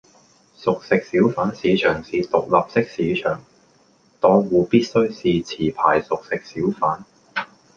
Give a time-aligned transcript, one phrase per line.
[0.57, 3.39] 熟食小販市場是獨立式市場，
[4.19, 7.03] 檔戶必須是持牌熟食小販